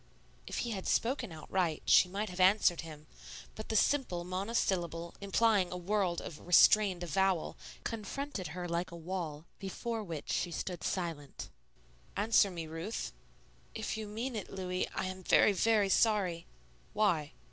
[0.47, 3.05] If he had spoken outright, she might have answered him;
[3.53, 9.45] but the simple monosyllable, implying a world of restrained avowal, confronted her like a wall,
[9.59, 11.49] before which she stood silent.
[12.17, 13.13] "Answer me, Ruth."
[13.75, 16.47] "If you mean it, Louis, I am very, very sorry."
[16.93, 17.33] "Why?"